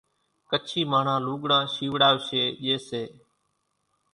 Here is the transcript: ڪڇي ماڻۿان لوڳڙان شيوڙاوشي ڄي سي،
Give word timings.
ڪڇي 0.49 0.81
ماڻۿان 0.91 1.19
لوڳڙان 1.27 1.63
شيوڙاوشي 1.73 2.43
ڄي 2.61 2.75
سي، 2.87 3.03